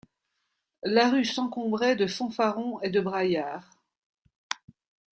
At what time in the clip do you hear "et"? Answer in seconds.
2.81-2.89